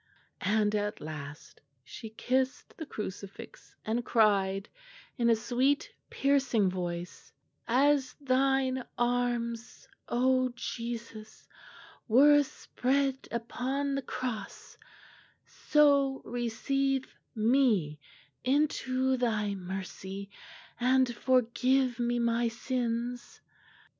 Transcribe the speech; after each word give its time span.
"And 0.47 0.73
at 0.73 0.99
last 0.99 1.61
she 1.83 2.09
kissed 2.09 2.75
the 2.75 2.87
crucifix 2.87 3.75
and 3.85 4.03
cried 4.03 4.67
in 5.15 5.29
a 5.29 5.35
sweet 5.35 5.91
piercing 6.09 6.71
voice, 6.71 7.31
'As 7.67 8.15
thine 8.19 8.83
arms, 8.97 9.87
O 10.09 10.49
Jesus, 10.55 11.47
were 12.07 12.41
spread 12.41 13.27
upon 13.29 13.93
the 13.93 14.01
Cross, 14.01 14.79
so 15.45 16.23
receive 16.25 17.05
me 17.35 17.99
into 18.43 19.17
Thy 19.17 19.53
mercy 19.53 20.31
and 20.79 21.15
forgive 21.15 21.99
me 21.99 22.17
my 22.17 22.47
sins!'" 22.47 23.39